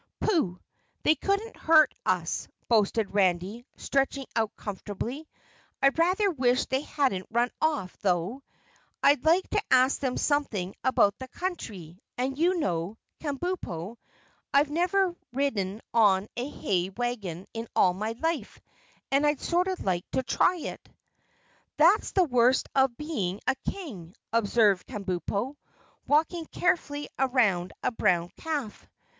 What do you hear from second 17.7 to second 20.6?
all my life and I'd sorta like to try